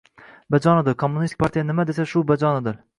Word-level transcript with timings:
—Bajonidil, 0.55 0.97
kommunistik 1.05 1.45
partiya 1.47 1.69
nima 1.71 1.89
desa 1.93 2.11
shu, 2.15 2.29
bajonidil. 2.35 2.87